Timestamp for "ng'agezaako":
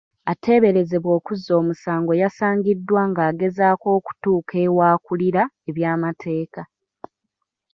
3.09-3.87